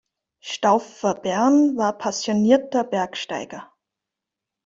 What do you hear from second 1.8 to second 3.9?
passionierter Bergsteiger.